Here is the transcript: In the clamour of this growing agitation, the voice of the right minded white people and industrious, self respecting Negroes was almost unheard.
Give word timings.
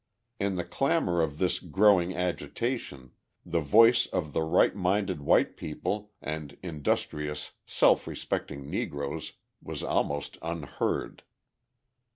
In 0.39 0.55
the 0.55 0.63
clamour 0.63 1.21
of 1.21 1.37
this 1.37 1.59
growing 1.59 2.15
agitation, 2.15 3.11
the 3.45 3.59
voice 3.59 4.07
of 4.07 4.33
the 4.33 4.41
right 4.41 4.75
minded 4.75 5.21
white 5.21 5.55
people 5.55 6.09
and 6.23 6.57
industrious, 6.63 7.51
self 7.67 8.07
respecting 8.07 8.67
Negroes 8.67 9.33
was 9.61 9.83
almost 9.83 10.39
unheard. 10.41 11.21